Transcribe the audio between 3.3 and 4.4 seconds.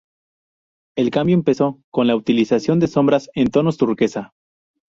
en tonos turquesa.